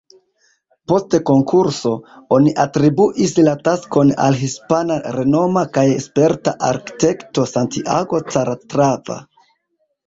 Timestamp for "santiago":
7.57-8.27